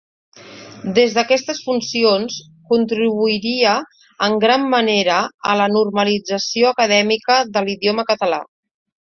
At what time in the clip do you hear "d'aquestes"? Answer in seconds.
1.17-1.59